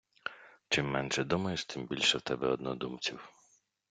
Чим 0.69 0.89
менше 0.91 1.23
думаєш, 1.23 1.65
тим 1.65 1.87
більше 1.87 2.17
в 2.17 2.21
тебе 2.21 2.47
однодумців. 2.47 3.29